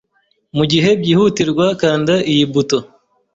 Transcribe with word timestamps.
Mugihe 0.57 0.89
byihutirwa, 1.01 1.65
kanda 1.81 2.15
iyi 2.31 2.45
buto. 2.53 2.79